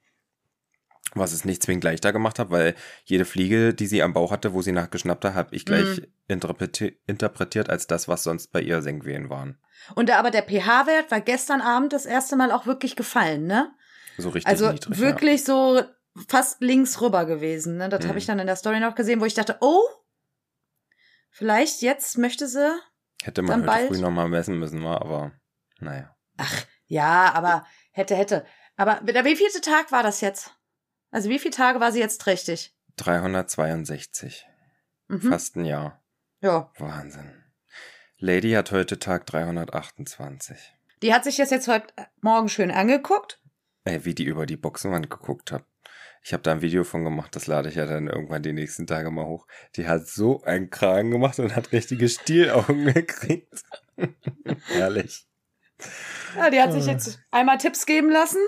Was 1.14 1.34
es 1.34 1.44
nicht 1.44 1.62
zwingend 1.62 1.84
leichter 1.84 2.14
gemacht 2.14 2.40
hat, 2.40 2.52
weil 2.52 2.74
jede 3.04 3.26
Fliege, 3.26 3.74
die 3.74 3.88
sie 3.88 4.02
am 4.02 4.14
Bauch 4.14 4.32
hatte, 4.32 4.54
wo 4.54 4.62
sie 4.62 4.72
nachgeschnappt 4.72 5.26
hat, 5.26 5.34
habe 5.34 5.54
ich 5.56 5.66
gleich 5.66 5.98
mhm. 5.98 6.08
interpreti 6.28 7.00
interpretiert 7.06 7.70
als 7.70 7.88
das, 7.88 8.08
was 8.08 8.24
sonst 8.24 8.52
bei 8.52 8.62
ihr 8.62 8.82
Senkwehen 8.82 9.30
waren. 9.30 9.58
Und 9.96 10.10
da 10.10 10.20
aber 10.20 10.32
der 10.32 10.44
pH-Wert 10.44 11.12
war 11.12 11.20
gestern 11.20 11.62
Abend 11.62 11.92
das 11.92 12.06
erste 12.06 12.36
Mal 12.36 12.52
auch 12.52 12.66
wirklich 12.66 12.96
gefallen, 12.96 13.46
ne? 13.46 13.74
So 14.18 14.30
richtig 14.30 14.48
Also 14.48 14.72
niedrig, 14.72 15.00
wirklich 15.00 15.42
ja. 15.42 15.46
so 15.48 15.82
fast 16.28 16.62
links 16.62 17.02
rüber 17.02 17.26
gewesen. 17.26 17.78
Ne? 17.78 17.90
Das 17.90 18.04
mhm. 18.04 18.10
habe 18.10 18.20
ich 18.20 18.26
dann 18.26 18.40
in 18.40 18.48
der 18.48 18.56
Story 18.56 18.80
noch 18.80 18.96
gesehen, 18.96 19.20
wo 19.20 19.26
ich 19.26 19.34
dachte, 19.34 19.58
oh, 19.60 19.82
Vielleicht 21.32 21.82
jetzt 21.82 22.18
möchte 22.18 22.48
sie. 22.48 22.78
Hätte 23.24 23.42
man 23.42 23.62
heute 23.62 23.66
bald? 23.66 23.88
früh 23.88 24.00
nochmal 24.00 24.28
messen 24.28 24.60
müssen, 24.60 24.84
war, 24.84 25.02
aber 25.02 25.32
naja. 25.80 26.16
Ach, 26.38 26.66
ja, 26.86 27.32
aber 27.34 27.66
hätte, 27.92 28.16
hätte. 28.16 28.46
Aber 28.76 29.00
wie 29.04 29.36
vielte 29.36 29.62
Tag 29.62 29.92
war 29.92 30.04
das 30.04 30.22
jetzt? 30.22 30.54
Also 31.12 31.30
wie 31.30 31.40
viele 31.40 31.54
Tage 31.54 31.80
war 31.80 31.92
sie 31.92 32.00
jetzt 32.00 32.22
trächtig? 32.22 32.74
362. 32.98 34.46
Mhm. 35.10 35.22
Fast 35.22 35.58
ein 35.58 35.66
Jahr. 35.66 36.02
Ja. 36.42 36.72
Wahnsinn. 36.78 37.44
Lady 38.18 38.52
hat 38.52 38.72
heute 38.72 38.98
Tag 38.98 39.26
328. 39.28 40.58
Die 41.02 41.14
hat 41.14 41.24
sich 41.24 41.38
das 41.38 41.50
jetzt 41.50 41.68
heute 41.68 41.94
Morgen 42.22 42.50
schön 42.50 42.72
angeguckt. 42.72 43.42
Ey, 43.84 44.06
wie 44.06 44.16
die 44.16 44.24
über 44.24 44.46
die 44.46 44.58
Boxenwand 44.58 45.10
geguckt 45.10 45.52
hat. 45.52 45.66
Ich 46.24 46.34
habe 46.34 46.44
da 46.44 46.52
ein 46.52 46.62
Video 46.62 46.84
von 46.84 47.04
gemacht, 47.04 47.36
das 47.36 47.48
lade 47.48 47.70
ich 47.70 47.76
ja 47.76 47.88
dann 47.88 48.08
irgendwann 48.08 48.44
die 48.44 48.54
nächsten 48.54 48.86
Tage 48.86 49.10
mal 49.10 49.26
hoch. 49.26 49.48
Die 49.76 49.88
hat 49.88 50.08
so 50.08 50.44
einen 50.44 50.70
Kragen 50.70 51.10
gemacht 51.10 51.40
und 51.40 51.56
hat 51.56 51.72
richtige 51.72 52.08
Stielaugen 52.08 52.86
gekriegt. 52.94 53.64
Herrlich. 54.68 55.26
Ja, 56.38 56.52
die 56.52 56.62
hat 56.62 56.74
sich 56.74 56.86
jetzt 56.86 57.20
einmal 57.32 57.58
Tipps 57.58 57.88
geben 57.88 58.12
lassen. 58.12 58.40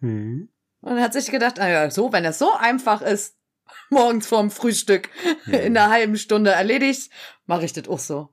Mhm. 0.00 0.48
Und 0.80 1.00
hat 1.00 1.12
sich 1.12 1.30
gedacht, 1.30 1.58
naja, 1.58 1.90
so, 1.90 2.12
wenn 2.12 2.24
es 2.24 2.38
so 2.38 2.52
einfach 2.54 3.02
ist, 3.02 3.36
morgens 3.90 4.26
vorm 4.26 4.50
Frühstück 4.50 5.08
mhm. 5.46 5.54
in 5.54 5.76
einer 5.76 5.90
halben 5.90 6.16
Stunde 6.16 6.50
erledigt, 6.50 7.10
mache 7.46 7.64
ich 7.64 7.72
das 7.72 7.88
auch 7.88 7.98
so. 7.98 8.28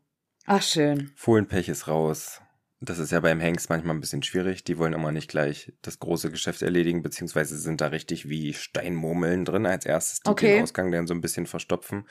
Ach, 0.46 0.62
schön. 0.62 1.12
Fohlenpech 1.16 1.68
ist 1.68 1.88
raus. 1.88 2.42
Das 2.80 3.00
ist 3.00 3.12
ja 3.12 3.20
beim 3.20 3.39
Hengst 3.39 3.70
manchmal 3.70 3.96
ein 3.96 4.00
bisschen 4.00 4.22
schwierig. 4.22 4.63
Die 4.63 4.77
wollen 4.77 4.94
immer 4.94 5.12
nicht 5.12 5.30
gleich 5.30 5.74
das 5.82 6.00
große 6.00 6.30
Geschäft 6.30 6.62
erledigen, 6.62 7.01
beziehungsweise 7.01 7.58
sind 7.58 7.82
da 7.82 7.88
richtig 7.88 8.30
wie 8.30 8.54
Steinmurmeln 8.54 9.46
drin 9.46 9.66
als 9.66 9.86
erstes, 9.86 10.22
die 10.22 10.30
okay. 10.30 10.54
den 10.54 10.63
Ausgang 10.63 10.92
dann 10.92 11.08
so 11.08 11.13
ein 11.13 11.22
bisschen 11.22 11.48
verstopfen. 11.48 12.08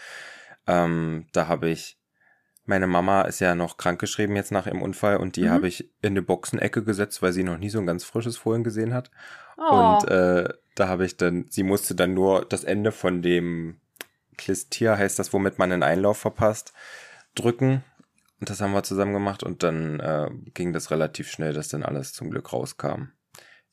Ähm, 0.66 1.28
da 1.32 1.46
habe 1.46 1.70
ich, 1.70 1.98
meine 2.64 2.88
Mama 2.88 3.22
ist 3.22 3.38
ja 3.38 3.54
noch 3.54 3.76
krankgeschrieben 3.76 4.34
jetzt 4.34 4.50
nach 4.50 4.66
ihrem 4.66 4.82
Unfall 4.82 5.18
und 5.18 5.36
die 5.36 5.44
mhm. 5.44 5.50
habe 5.50 5.68
ich 5.68 5.92
in 6.02 6.12
eine 6.12 6.22
Boxenecke 6.22 6.82
gesetzt, 6.82 7.22
weil 7.22 7.32
sie 7.32 7.44
noch 7.44 7.58
nie 7.58 7.70
so 7.70 7.78
ein 7.78 7.86
ganz 7.86 8.02
frisches 8.02 8.36
Fohlen 8.36 8.64
gesehen 8.64 8.92
hat. 8.92 9.12
Oh. 9.56 9.98
Und 10.00 10.10
äh, 10.10 10.48
da 10.74 10.88
habe 10.88 11.06
ich 11.06 11.16
dann, 11.16 11.46
sie 11.48 11.62
musste 11.62 11.94
dann 11.94 12.14
nur 12.14 12.44
das 12.44 12.64
Ende 12.64 12.92
von 12.92 13.22
dem 13.22 13.80
Klistier, 14.36 14.98
heißt 14.98 15.18
das, 15.18 15.32
womit 15.32 15.58
man 15.58 15.72
einen 15.72 15.82
Einlauf 15.82 16.18
verpasst, 16.18 16.72
drücken 17.34 17.82
und 18.40 18.50
das 18.50 18.60
haben 18.60 18.72
wir 18.72 18.82
zusammen 18.82 19.14
gemacht 19.14 19.42
und 19.42 19.62
dann 19.62 20.00
äh, 20.00 20.28
ging 20.52 20.72
das 20.72 20.90
relativ 20.90 21.30
schnell, 21.30 21.54
dass 21.54 21.68
dann 21.68 21.82
alles 21.82 22.12
zum 22.12 22.30
Glück 22.30 22.52
rauskam. 22.52 23.08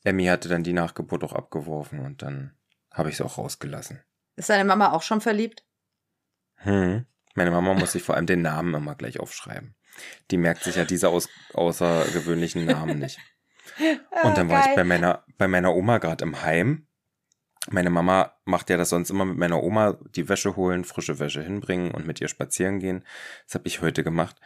Emmy 0.04 0.26
hatte 0.26 0.48
dann 0.48 0.62
die 0.62 0.72
Nachgeburt 0.72 1.22
auch 1.24 1.32
abgeworfen 1.32 2.00
und 2.00 2.22
dann 2.22 2.56
habe 2.90 3.10
ich 3.10 3.16
es 3.16 3.20
auch 3.20 3.38
rausgelassen. 3.38 4.02
Ist 4.36 4.50
deine 4.50 4.64
Mama 4.64 4.92
auch 4.92 5.02
schon 5.02 5.20
verliebt? 5.20 5.64
Hm. 6.56 7.04
Meine 7.34 7.50
Mama 7.50 7.74
muss 7.74 7.92
sich 7.92 8.02
vor 8.02 8.14
allem 8.14 8.26
den 8.26 8.42
Namen 8.42 8.74
immer 8.74 8.94
gleich 8.94 9.20
aufschreiben. 9.20 9.74
Die 10.30 10.38
merkt 10.38 10.64
sich 10.64 10.76
ja 10.76 10.84
diese 10.84 11.08
aus, 11.08 11.28
außergewöhnlichen 11.52 12.64
Namen 12.64 12.98
nicht. 12.98 13.18
Und 14.22 14.36
dann 14.36 14.48
war 14.48 14.60
Geil. 14.60 14.70
ich 14.70 14.76
bei 14.76 14.84
meiner, 14.84 15.24
bei 15.38 15.48
meiner 15.48 15.74
Oma 15.74 15.98
gerade 15.98 16.24
im 16.24 16.42
Heim. 16.42 16.86
Meine 17.70 17.90
Mama 17.90 18.34
macht 18.44 18.68
ja 18.68 18.76
das 18.76 18.90
sonst 18.90 19.10
immer 19.10 19.24
mit 19.24 19.38
meiner 19.38 19.62
Oma, 19.62 19.98
die 20.14 20.28
Wäsche 20.28 20.54
holen, 20.56 20.84
frische 20.84 21.18
Wäsche 21.18 21.42
hinbringen 21.42 21.92
und 21.92 22.06
mit 22.06 22.20
ihr 22.20 22.28
spazieren 22.28 22.78
gehen. 22.78 23.04
Das 23.46 23.54
habe 23.54 23.66
ich 23.66 23.80
heute 23.80 24.04
gemacht. 24.04 24.36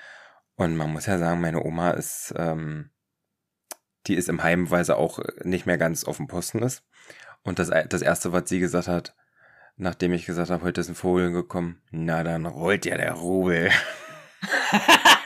Und 0.55 0.77
man 0.77 0.93
muss 0.93 1.07
ja 1.07 1.19
sagen, 1.19 1.41
meine 1.41 1.65
Oma 1.65 1.91
ist, 1.91 2.33
ähm, 2.37 2.91
die 4.07 4.15
ist 4.15 4.29
im 4.29 4.43
Heim, 4.43 4.71
weil 4.71 4.85
sie 4.85 4.97
auch 4.97 5.21
nicht 5.43 5.67
mehr 5.67 5.79
ganz 5.79 6.05
auf 6.05 6.17
dem 6.17 6.29
Posten 6.29 6.63
ist. 6.63 6.85
Und 7.43 7.59
das, 7.59 7.71
das 7.89 8.03
erste, 8.03 8.33
was 8.33 8.49
sie 8.49 8.61
gesagt 8.61 8.89
hat, 8.89 9.15
nachdem 9.77 10.13
ich 10.13 10.27
gesagt 10.27 10.51
habe, 10.51 10.65
heute 10.65 10.81
ist 10.81 10.89
ein 10.89 10.95
Vogel 10.95 11.33
gekommen, 11.33 11.83
na 11.91 12.23
dann 12.23 12.47
rollt 12.47 12.87
ja 12.87 12.97
der 12.97 13.13
Rubel. 13.13 13.71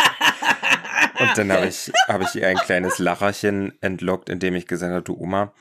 Und 1.23 1.39
dann 1.39 1.53
habe 1.53 1.67
ich, 1.67 1.93
hab 2.09 2.21
ich 2.23 2.35
ihr 2.35 2.49
ein 2.49 2.57
kleines 2.57 2.99
Lacherchen 2.99 3.73
entlockt, 3.81 4.29
indem 4.29 4.55
ich 4.55 4.67
gesagt 4.67 4.93
habe, 4.93 5.03
du 5.03 5.17
Oma, 5.17 5.53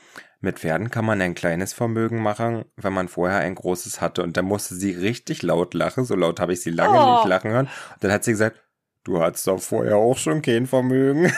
mit 0.42 0.58
Pferden 0.58 0.90
kann 0.90 1.04
man 1.04 1.22
ein 1.22 1.34
kleines 1.34 1.72
Vermögen 1.72 2.20
machen, 2.20 2.64
wenn 2.76 2.92
man 2.92 3.08
vorher 3.08 3.38
ein 3.38 3.54
großes 3.54 4.00
hatte. 4.00 4.22
Und 4.24 4.36
dann 4.36 4.44
musste 4.44 4.74
sie 4.74 4.90
richtig 4.90 5.42
laut 5.42 5.72
lachen, 5.72 6.04
so 6.04 6.16
laut 6.16 6.40
habe 6.40 6.52
ich 6.52 6.62
sie 6.62 6.70
lange 6.70 6.98
oh. 6.98 7.14
nicht 7.14 7.26
lachen 7.26 7.52
hören. 7.52 7.66
Und 7.66 8.04
dann 8.04 8.10
hat 8.10 8.24
sie 8.24 8.32
gesagt, 8.32 8.60
du 9.04 9.22
hattest 9.22 9.46
doch 9.46 9.60
vorher 9.60 9.96
auch 9.96 10.18
schon 10.18 10.42
kein 10.42 10.66
Vermögen. 10.66 11.32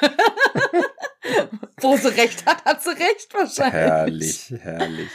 Wo 1.80 1.96
sie 1.98 2.08
recht 2.08 2.46
hat, 2.46 2.64
hat 2.64 2.82
sie 2.82 2.90
recht 2.90 3.34
wahrscheinlich. 3.34 4.50
Herrlich, 4.50 4.54
herrlich. 4.62 5.10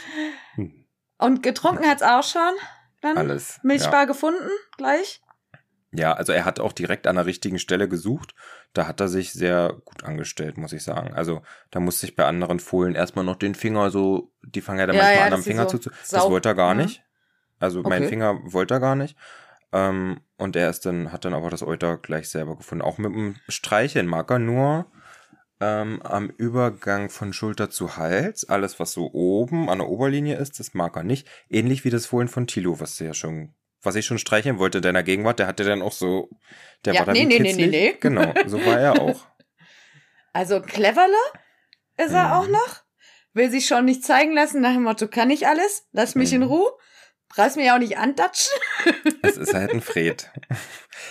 Hm. 0.54 0.86
Und 1.18 1.42
getrunken 1.42 1.86
hat's 1.88 2.02
auch 2.02 2.22
schon? 2.22 2.52
Dann 3.02 3.16
Alles. 3.16 3.58
Milchbar 3.62 4.02
ja. 4.02 4.04
gefunden, 4.04 4.50
gleich? 4.76 5.20
Ja, 5.92 6.12
also 6.12 6.32
er 6.32 6.44
hat 6.44 6.60
auch 6.60 6.72
direkt 6.72 7.06
an 7.08 7.16
der 7.16 7.26
richtigen 7.26 7.58
Stelle 7.58 7.88
gesucht. 7.88 8.34
Da 8.72 8.86
hat 8.86 9.00
er 9.00 9.08
sich 9.08 9.32
sehr 9.32 9.74
gut 9.84 10.04
angestellt, 10.04 10.56
muss 10.56 10.72
ich 10.72 10.84
sagen. 10.84 11.12
Also 11.14 11.42
da 11.70 11.80
musste 11.80 12.06
ich 12.06 12.14
bei 12.14 12.24
anderen 12.26 12.60
Fohlen 12.60 12.94
erstmal 12.94 13.24
noch 13.24 13.36
den 13.36 13.56
Finger 13.56 13.90
so, 13.90 14.32
die 14.42 14.60
fangen 14.60 14.78
ja 14.78 14.86
dann 14.86 14.96
ja, 14.96 15.02
manchmal 15.02 15.20
ja, 15.20 15.26
an 15.26 15.32
am 15.32 15.42
Finger 15.42 15.68
so 15.68 15.78
zu. 15.78 15.90
Das 16.10 16.30
wollte 16.30 16.50
er 16.50 16.54
gar 16.54 16.74
mhm. 16.74 16.82
nicht. 16.82 17.02
Also 17.58 17.80
okay. 17.80 17.88
mein 17.88 18.08
Finger 18.08 18.38
wollte 18.44 18.74
er 18.74 18.80
gar 18.80 18.94
nicht. 18.94 19.16
Ähm, 19.72 20.20
und 20.36 20.54
er 20.54 20.70
ist 20.70 20.86
dann, 20.86 21.12
hat 21.12 21.24
dann 21.24 21.34
aber 21.34 21.50
das 21.50 21.62
Euter 21.62 21.96
gleich 21.98 22.28
selber 22.28 22.56
gefunden. 22.56 22.82
Auch 22.82 22.98
mit 22.98 23.12
einem 23.12 23.36
Streicheln 23.48 24.06
mag 24.06 24.30
er 24.30 24.38
nur 24.38 24.86
ähm, 25.60 26.00
am 26.02 26.30
Übergang 26.30 27.10
von 27.10 27.32
Schulter 27.32 27.68
zu 27.68 27.96
Hals. 27.96 28.48
Alles, 28.48 28.78
was 28.78 28.92
so 28.92 29.12
oben 29.12 29.68
an 29.68 29.78
der 29.78 29.88
Oberlinie 29.88 30.36
ist, 30.36 30.60
das 30.60 30.74
mag 30.74 30.96
er 30.96 31.02
nicht. 31.02 31.28
Ähnlich 31.48 31.84
wie 31.84 31.90
das 31.90 32.06
Fohlen 32.06 32.28
von 32.28 32.46
Tilo, 32.46 32.80
was 32.80 32.96
du 32.96 33.04
ja 33.04 33.14
schon 33.14 33.54
was 33.82 33.94
ich 33.96 34.06
schon 34.06 34.18
streicheln 34.18 34.58
wollte 34.58 34.78
in 34.78 34.82
deiner 34.82 35.02
Gegenwart, 35.02 35.38
der 35.38 35.46
hatte 35.46 35.64
dann 35.64 35.82
auch 35.82 35.92
so, 35.92 36.30
der 36.84 36.94
ja, 36.94 37.00
war 37.00 37.06
dann 37.06 37.14
nee, 37.14 37.24
nee, 37.24 37.38
nee, 37.38 37.52
nee, 37.52 37.66
nee. 37.66 37.96
Genau, 38.00 38.32
so 38.46 38.64
war 38.64 38.78
er 38.78 39.00
auch. 39.02 39.26
Also 40.32 40.60
cleverle 40.60 41.14
ist 41.96 42.12
er 42.12 42.28
mhm. 42.28 42.32
auch 42.32 42.48
noch. 42.48 42.82
Will 43.32 43.50
sich 43.50 43.66
schon 43.66 43.84
nicht 43.84 44.04
zeigen 44.04 44.32
lassen 44.32 44.60
nach 44.60 44.72
dem 44.72 44.82
Motto, 44.82 45.06
kann 45.06 45.30
ich 45.30 45.46
alles? 45.46 45.86
Lass 45.92 46.14
mich 46.14 46.30
mhm. 46.30 46.42
in 46.42 46.42
Ruhe. 46.44 46.72
Preis 47.28 47.54
mir 47.54 47.66
ja 47.66 47.76
auch 47.76 47.80
nicht 47.80 47.96
antatschen. 47.96 48.52
Es 49.22 49.36
ist 49.36 49.54
halt 49.54 49.70
ein 49.70 49.80
Fred. 49.80 50.30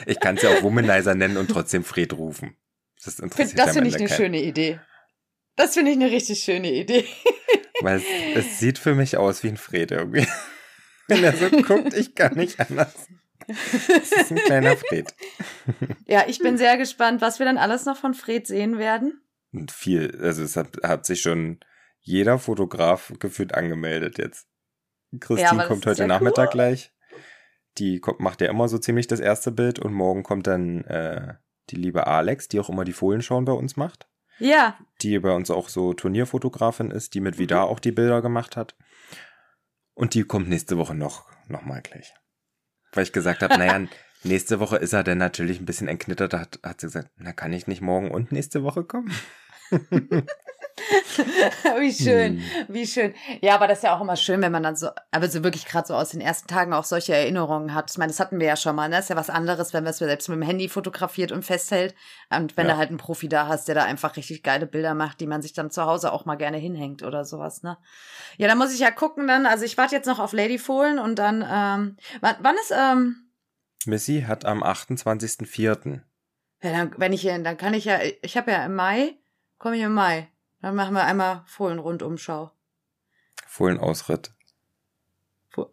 Ich 0.06 0.20
kann 0.20 0.36
es 0.36 0.44
ja 0.44 0.50
auch 0.50 0.64
Womanizer 0.64 1.16
nennen 1.16 1.38
und 1.38 1.50
trotzdem 1.50 1.86
Fred 1.86 2.12
rufen. 2.14 2.58
Das, 3.04 3.20
interessiert 3.20 3.58
das 3.58 3.74
finde 3.74 3.88
ich 3.88 3.96
eine 3.96 4.08
kein. 4.08 4.18
schöne 4.18 4.42
Idee. 4.42 4.82
Das 5.56 5.76
finde 5.76 5.92
ich 5.92 5.98
eine 5.98 6.12
richtig 6.12 6.40
schöne 6.44 6.72
Idee. 6.74 7.06
Weil 7.82 7.98
es, 7.98 8.04
es 8.36 8.60
sieht 8.60 8.78
für 8.78 8.96
mich 8.96 9.16
aus 9.16 9.44
wie 9.44 9.50
ein 9.50 9.58
Fred 9.58 9.92
irgendwie. 9.92 10.28
Wenn 11.10 11.24
er 11.24 11.36
so 11.36 11.50
guckt, 11.50 11.94
ich 11.94 12.16
kann 12.16 12.36
nicht 12.36 12.60
anders. 12.60 12.94
Das 13.48 14.12
ist 14.12 14.32
ein 14.32 14.38
kleiner 14.38 14.78
Fred. 14.78 15.14
Ja, 16.06 16.24
ich 16.28 16.40
bin 16.40 16.58
sehr 16.58 16.78
gespannt, 16.78 17.22
was 17.22 17.38
wir 17.38 17.46
dann 17.46 17.58
alles 17.58 17.86
noch 17.86 17.98
von 17.98 18.14
Fred 18.14 18.48
sehen 18.48 18.80
werden. 18.80 19.22
Und 19.52 19.72
viel. 19.72 20.20
Also 20.22 20.44
es 20.44 20.56
hat, 20.56 20.78
hat 20.84 21.06
sich 21.06 21.22
schon 21.22 21.60
jeder 22.00 22.40
Fotograf 22.40 23.14
gefühlt 23.20 23.54
angemeldet 23.54 24.18
jetzt. 24.18 24.48
Christine 25.20 25.62
ja, 25.62 25.68
kommt 25.68 25.86
heute 25.86 26.08
Nachmittag 26.08 26.50
cool. 26.50 26.54
gleich. 26.54 26.92
Die 27.78 28.00
kommt, 28.00 28.20
macht 28.20 28.42
ja 28.42 28.50
immer 28.50 28.68
so 28.68 28.78
ziemlich 28.78 29.08
das 29.08 29.20
erste 29.20 29.52
Bild 29.52 29.80
und 29.80 29.94
morgen 29.94 30.24
kommt 30.24 30.48
dann 30.48 30.84
äh, 30.86 31.36
die 31.70 31.76
liebe 31.76 32.08
Alex, 32.08 32.48
die 32.48 32.60
auch 32.60 32.70
immer 32.70 32.86
die 32.86 32.94
Folienschauen 32.94 33.46
bei 33.46 33.54
uns 33.54 33.78
macht. 33.78 34.08
Ja. 34.40 34.78
Die 35.02 35.20
bei 35.20 35.32
uns 35.32 35.52
auch 35.52 35.70
so 35.70 35.94
Turnierfotografin 35.94 36.92
ist, 36.92 37.14
die 37.14 37.22
mit 37.22 37.38
Vidar 37.38 37.68
mhm. 37.68 37.72
auch 37.72 37.80
die 37.80 37.92
Bilder 37.92 38.22
gemacht 38.22 38.58
hat. 38.58 38.76
Und 40.00 40.14
die 40.14 40.24
kommt 40.24 40.48
nächste 40.48 40.78
Woche 40.78 40.96
noch, 40.96 41.26
noch 41.50 41.64
mal 41.64 41.82
gleich. 41.82 42.14
Weil 42.94 43.04
ich 43.04 43.12
gesagt 43.12 43.42
habe, 43.42 43.58
naja, 43.58 43.86
nächste 44.24 44.62
Woche 44.62 44.78
ist 44.78 44.94
er 44.94 45.04
dann 45.04 45.18
natürlich 45.18 45.60
ein 45.60 45.66
bisschen 45.66 45.90
entknittert. 45.90 46.32
Da 46.32 46.40
hat, 46.40 46.58
hat 46.64 46.80
sie 46.80 46.88
gesagt, 46.88 47.10
na, 47.18 47.34
kann 47.34 47.52
ich 47.52 47.68
nicht 47.68 47.82
morgen 47.82 48.10
und 48.10 48.32
nächste 48.32 48.64
Woche 48.64 48.86
kommen? 48.86 49.14
wie 51.80 51.94
schön, 51.94 52.38
hm. 52.38 52.66
wie 52.68 52.88
schön. 52.88 53.14
Ja, 53.42 53.56
aber 53.56 53.68
das 53.68 53.80
ist 53.80 53.84
ja 53.84 53.96
auch 53.96 54.02
immer 54.02 54.16
schön, 54.16 54.42
wenn 54.42 54.52
man 54.52 54.64
dann 54.64 54.76
so, 54.76 54.90
aber 55.12 55.30
so 55.30 55.44
wirklich 55.44 55.66
gerade 55.66 55.88
so 55.88 55.96
aus 55.96 56.10
den 56.10 56.22
ersten 56.22 56.48
Tagen 56.48 56.74
auch 56.74 56.84
solche 56.84 57.16
Erinnerungen 57.16 57.74
hat. 57.74 57.92
Ich 57.92 57.98
meine, 57.98 58.12
das 58.12 58.20
hatten 58.20 58.40
wir 58.40 58.48
ja 58.48 58.56
schon 58.56 58.76
mal, 58.76 58.90
ne? 58.90 58.98
Das 58.98 59.06
ist 59.06 59.10
ja 59.10 59.16
was 59.16 59.30
anderes, 59.30 59.74
wenn 59.74 59.84
man 59.84 59.92
es 59.92 59.98
selbst 59.98 60.30
mit 60.30 60.38
dem 60.38 60.44
Handy 60.44 60.70
fotografiert 60.70 61.32
und 61.32 61.44
festhält. 61.44 61.96
Und 62.30 62.58
wenn 62.58 62.68
ja. 62.68 62.74
du 62.74 62.78
halt 62.78 62.90
einen 62.90 62.98
Profi 62.98 63.30
da 63.30 63.48
hast, 63.48 63.68
der 63.68 63.76
da 63.76 63.84
einfach 63.84 64.16
richtig 64.16 64.44
geile 64.44 64.66
Bilder 64.66 64.94
macht, 64.94 65.20
die 65.20 65.28
man 65.28 65.42
sich 65.42 65.54
dann 65.54 65.72
zu 65.72 65.86
Hause 65.86 66.12
auch 66.12 66.26
mal 66.26 66.36
gerne 66.36 66.58
hinhängt 66.58 67.04
oder 67.04 67.26
sowas, 67.26 67.64
ne? 67.64 67.78
Ja, 68.38 68.48
da 68.48 68.56
muss 68.56 68.74
ich 68.74 68.80
ja 68.80 68.92
gucken 68.92 69.28
dann. 69.28 69.46
Also 69.46 69.66
ich 69.66 69.78
warte 69.78 69.96
jetzt 69.96 70.08
noch 70.08 70.20
auf 70.20 70.34
Lady 70.34 70.58
Fohlen 70.58 71.00
und 71.00 71.18
dann, 71.18 71.42
ähm, 71.42 71.98
wann, 72.22 72.36
wann 72.40 72.56
ist, 72.56 72.72
ähm, 72.72 73.30
Missy 73.86 74.26
hat 74.28 74.46
am 74.46 74.64
28.04. 74.64 76.02
Ja, 76.62 76.72
dann, 76.72 76.94
wenn 76.98 77.14
ich, 77.14 77.24
dann 77.24 77.58
kann 77.58 77.74
ich 77.74 77.86
ja, 77.86 78.00
ich 78.22 78.38
habe 78.38 78.52
ja 78.52 78.66
im 78.66 78.76
Mai, 78.76 79.18
komme 79.58 79.78
ich 79.78 79.84
im 79.84 79.94
Mai. 79.94 80.30
Dann 80.62 80.76
machen 80.76 80.94
wir 80.94 81.04
einmal 81.04 81.44
Fohlenrundumschau. 81.46 82.52
Fohlenausritt. 83.48 84.32
Foh 85.50 85.72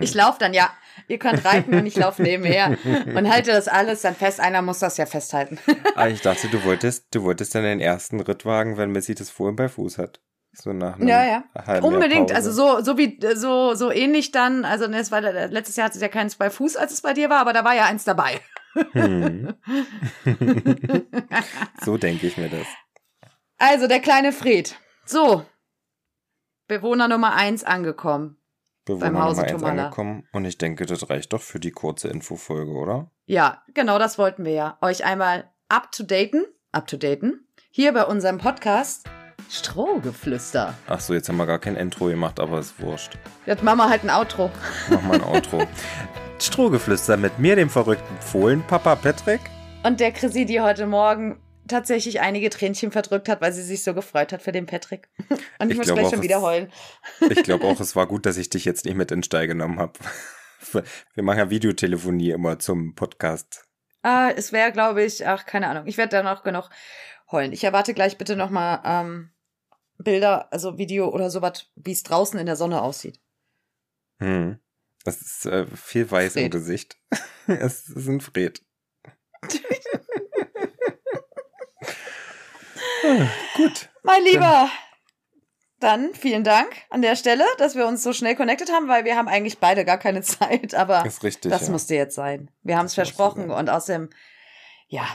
ich 0.00 0.14
laufe 0.14 0.38
dann, 0.38 0.54
ja. 0.54 0.70
Ihr 1.08 1.18
könnt 1.18 1.44
reiten 1.44 1.74
und 1.74 1.86
ich 1.86 1.96
laufe 1.96 2.22
nebenher 2.22 2.76
und 3.14 3.30
halte 3.30 3.52
das 3.52 3.68
alles 3.68 4.02
dann 4.02 4.14
fest. 4.14 4.40
Einer 4.40 4.62
muss 4.62 4.80
das 4.80 4.96
ja 4.96 5.06
festhalten. 5.06 5.58
ah, 5.94 6.08
ich 6.08 6.20
dachte, 6.20 6.48
du 6.48 6.64
wolltest, 6.64 7.06
du 7.14 7.22
wolltest 7.22 7.54
dann 7.54 7.62
den 7.62 7.80
ersten 7.80 8.20
Ritt 8.20 8.44
wagen, 8.44 8.76
wenn 8.76 8.90
Missy 8.90 9.14
das 9.14 9.30
Fohlen 9.30 9.56
bei 9.56 9.68
Fuß 9.68 9.98
hat. 9.98 10.20
So 10.52 10.72
nach 10.72 10.96
einem 10.96 11.08
Ja, 11.08 11.24
ja. 11.24 11.80
Unbedingt. 11.80 12.32
Also 12.32 12.52
so, 12.52 12.80
so 12.80 12.96
wie, 12.96 13.18
so, 13.34 13.74
so 13.74 13.90
ähnlich 13.90 14.30
dann. 14.30 14.64
Also, 14.64 14.86
ne, 14.86 14.98
es 14.98 15.10
war, 15.10 15.20
letztes 15.20 15.76
Jahr 15.76 15.86
hatte 15.86 15.96
es 15.96 16.02
ja 16.02 16.08
keins 16.08 16.36
bei 16.36 16.48
Fuß, 16.48 16.76
als 16.76 16.92
es 16.92 17.00
bei 17.02 17.12
dir 17.12 17.28
war, 17.30 17.40
aber 17.40 17.52
da 17.52 17.64
war 17.64 17.74
ja 17.74 17.86
eins 17.86 18.04
dabei. 18.04 18.40
Hm. 18.92 19.54
so 21.84 21.96
denke 21.96 22.26
ich 22.26 22.36
mir 22.36 22.48
das. 22.48 22.66
Also, 23.58 23.86
der 23.86 24.00
kleine 24.00 24.32
Fred. 24.32 24.76
So. 25.04 25.44
Bewohner 26.66 27.08
Nummer 27.08 27.34
eins 27.34 27.64
angekommen. 27.64 28.38
Bewohner 28.84 29.12
beim 29.12 29.22
Hause 29.22 29.42
Nummer 29.42 29.52
eins 29.52 29.62
angekommen. 29.80 30.28
Und 30.32 30.44
ich 30.44 30.58
denke, 30.58 30.86
das 30.86 31.08
reicht 31.10 31.32
doch 31.32 31.42
für 31.42 31.60
die 31.60 31.70
kurze 31.72 32.08
Infofolge, 32.08 32.72
oder? 32.72 33.10
Ja, 33.26 33.62
genau, 33.74 33.98
das 33.98 34.18
wollten 34.18 34.44
wir 34.44 34.52
ja. 34.52 34.78
Euch 34.80 35.04
einmal 35.04 35.50
up 35.68 35.92
to 35.92 36.02
daten, 36.02 36.44
up 36.72 36.86
to 36.86 36.96
daten, 36.96 37.46
hier 37.70 37.92
bei 37.92 38.04
unserem 38.04 38.38
Podcast 38.38 39.08
Strohgeflüster. 39.50 40.74
Ach 40.86 41.00
so, 41.00 41.14
jetzt 41.14 41.28
haben 41.28 41.36
wir 41.36 41.46
gar 41.46 41.58
kein 41.58 41.76
Intro 41.76 42.06
gemacht, 42.06 42.40
aber 42.40 42.58
ist 42.58 42.80
wurscht. 42.80 43.18
Jetzt 43.46 43.62
machen 43.62 43.78
wir 43.78 43.88
halt 43.88 44.04
ein 44.04 44.10
Outro. 44.10 44.50
Mach 44.90 45.02
mal 45.02 45.14
ein 45.14 45.24
Outro. 45.24 45.62
Strohgeflüster 46.40 47.16
mit 47.16 47.38
mir, 47.38 47.56
dem 47.56 47.70
verrückten 47.70 48.16
Fohlen, 48.20 48.62
Papa 48.66 48.96
Patrick. 48.96 49.40
Und 49.82 50.00
der 50.00 50.12
Chrissy, 50.12 50.44
die 50.46 50.60
heute 50.60 50.86
Morgen 50.86 51.40
tatsächlich 51.68 52.20
einige 52.20 52.50
Tränchen 52.50 52.90
verdrückt 52.90 53.28
hat, 53.28 53.40
weil 53.40 53.52
sie 53.52 53.62
sich 53.62 53.82
so 53.82 53.94
gefreut 53.94 54.32
hat 54.32 54.42
für 54.42 54.52
den 54.52 54.66
Patrick. 54.66 55.08
Und 55.58 55.70
ich, 55.70 55.72
ich 55.72 55.76
muss 55.76 55.86
gleich 55.86 56.10
schon 56.10 56.22
wieder 56.22 56.42
heulen. 56.42 56.70
Ich 57.30 57.42
glaube 57.42 57.64
auch, 57.64 57.80
es 57.80 57.96
war 57.96 58.06
gut, 58.06 58.26
dass 58.26 58.36
ich 58.36 58.50
dich 58.50 58.64
jetzt 58.64 58.84
nicht 58.84 58.96
mit 58.96 59.10
in 59.10 59.18
den 59.18 59.22
Stall 59.24 59.46
genommen 59.46 59.78
habe. 59.78 59.92
Wir 61.14 61.22
machen 61.22 61.38
ja 61.38 61.50
Videotelefonie 61.50 62.30
immer 62.30 62.58
zum 62.58 62.94
Podcast. 62.94 63.66
Ah, 64.02 64.30
es 64.34 64.52
wäre, 64.52 64.72
glaube 64.72 65.02
ich, 65.02 65.26
ach, 65.26 65.46
keine 65.46 65.68
Ahnung. 65.68 65.86
Ich 65.86 65.96
werde 65.96 66.16
da 66.16 66.22
noch 66.22 66.42
genug 66.42 66.68
heulen. 67.30 67.52
Ich 67.52 67.64
erwarte 67.64 67.94
gleich 67.94 68.18
bitte 68.18 68.36
nochmal 68.36 68.80
ähm, 68.84 69.30
Bilder, 69.98 70.52
also 70.52 70.78
Video 70.78 71.08
oder 71.08 71.30
sowas, 71.30 71.70
wie 71.76 71.92
es 71.92 72.02
draußen 72.02 72.38
in 72.38 72.46
der 72.46 72.56
Sonne 72.56 72.82
aussieht. 72.82 73.20
Hm. 74.18 74.58
Das 75.04 75.20
ist 75.20 75.46
äh, 75.46 75.66
viel 75.66 76.10
weiß 76.10 76.32
Fred. 76.32 76.44
im 76.44 76.50
Gesicht. 76.50 76.98
es 77.46 77.88
ist 77.88 78.08
ein 78.08 78.20
Fred. 78.20 78.62
ah, 83.04 83.28
gut. 83.56 83.90
Mein 84.02 84.24
Lieber, 84.24 84.70
dann, 85.78 86.04
dann 86.04 86.14
vielen 86.14 86.42
Dank 86.42 86.74
an 86.88 87.02
der 87.02 87.16
Stelle, 87.16 87.44
dass 87.58 87.74
wir 87.74 87.86
uns 87.86 88.02
so 88.02 88.14
schnell 88.14 88.34
connected 88.34 88.72
haben, 88.72 88.88
weil 88.88 89.04
wir 89.04 89.16
haben 89.16 89.28
eigentlich 89.28 89.58
beide 89.58 89.84
gar 89.84 89.98
keine 89.98 90.22
Zeit, 90.22 90.74
aber 90.74 91.04
richtig, 91.04 91.50
das 91.50 91.66
ja. 91.66 91.72
musste 91.72 91.94
jetzt 91.94 92.14
sein. 92.14 92.50
Wir 92.62 92.78
haben 92.78 92.86
es 92.86 92.94
versprochen 92.94 93.50
und 93.50 93.68
außerdem, 93.68 94.08
ja, 94.88 95.06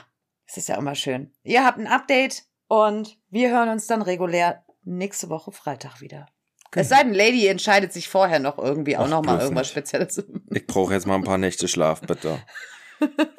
es 0.46 0.58
ist 0.58 0.70
ja 0.70 0.78
immer 0.78 0.96
schön. 0.96 1.34
Ihr 1.44 1.66
habt 1.66 1.80
ein 1.80 1.88
Update 1.88 2.44
und 2.68 3.18
wir 3.30 3.50
hören 3.50 3.70
uns 3.70 3.88
dann 3.88 4.04
regulär 4.04 4.64
nächste 4.84 5.30
Woche 5.30 5.52
Freitag 5.52 6.02
wieder. 6.02 6.28
Es 6.76 6.90
sei 6.90 7.04
denn, 7.04 7.14
Lady 7.14 7.48
entscheidet 7.48 7.92
sich 7.94 8.10
vorher 8.10 8.40
noch 8.40 8.58
irgendwie 8.58 8.96
auch 8.98 9.08
noch 9.08 9.24
mal 9.24 9.40
irgendwas 9.40 9.68
nicht. 9.68 9.72
Spezielles. 9.72 10.24
Ich 10.52 10.68
brauche 10.68 10.94
jetzt 10.94 11.08
mal 11.08 11.16
ein 11.16 11.24
paar 11.24 11.38
Nächte 11.38 11.68
Schlaf, 11.68 12.02
bitte. 12.02 12.40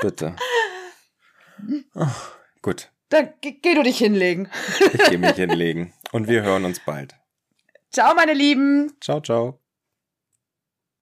bitte. 0.01 0.37
Oh, 1.95 2.07
gut. 2.63 2.91
Dann 3.11 3.31
geh, 3.41 3.53
geh 3.53 3.75
du 3.75 3.83
dich 3.83 3.99
hinlegen. 3.99 4.49
ich 4.93 5.05
gehe 5.05 5.19
mich 5.19 5.33
hinlegen. 5.33 5.93
Und 6.13 6.29
wir 6.29 6.43
hören 6.43 6.65
uns 6.65 6.81
bald. 6.81 7.15
Ciao, 7.91 8.15
meine 8.15 8.35
Lieben. 8.35 8.93
Ciao, 9.01 9.21
ciao. 9.21 9.61